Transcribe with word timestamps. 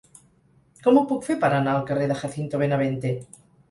Com 0.87 0.97
ho 0.97 1.05
puc 1.13 1.23
fer 1.29 1.37
per 1.45 1.53
anar 1.59 1.77
al 1.77 1.87
carrer 1.93 2.11
de 2.15 2.21
Jacinto 2.25 2.67
Benavente? 2.67 3.19